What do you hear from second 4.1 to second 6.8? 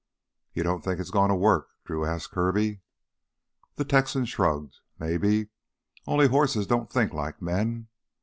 shrugged. "Maybe, only hosses